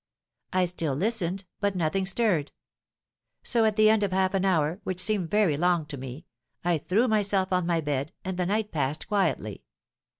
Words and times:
I 0.51 0.65
still 0.65 0.95
listened, 0.95 1.45
but 1.59 1.75
nothing 1.75 2.07
stirred; 2.07 2.51
so 3.43 3.65
at 3.65 3.75
the 3.75 3.87
end 3.87 4.01
of 4.01 4.11
half 4.11 4.33
an 4.33 4.43
hour, 4.45 4.79
which 4.83 4.99
seemed 4.99 5.29
very 5.29 5.57
long 5.57 5.85
to 5.85 5.95
me, 5.97 6.25
I 6.65 6.79
threw 6.79 7.07
myself 7.07 7.53
on 7.53 7.67
my 7.67 7.81
bed, 7.81 8.11
and 8.25 8.35
the 8.35 8.47
night 8.47 8.71
passed 8.71 9.07
quietly. 9.07 9.63